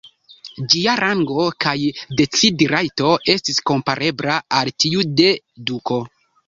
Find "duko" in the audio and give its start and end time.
5.71-6.07